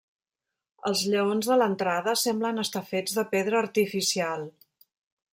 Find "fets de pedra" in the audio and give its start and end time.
2.87-3.61